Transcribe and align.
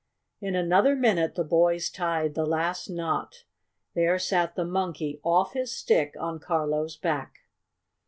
In 0.39 0.55
another 0.55 0.95
minute 0.95 1.35
the 1.35 1.43
boys 1.43 1.91
tied 1.91 2.33
the 2.33 2.47
last 2.47 2.89
knot. 2.89 3.43
There 3.93 4.17
sat 4.17 4.55
the 4.55 4.65
Monkey, 4.65 5.19
off 5.23 5.53
his 5.53 5.77
stick, 5.77 6.15
on 6.19 6.39
Carlo's 6.39 6.97
back. 6.97 7.41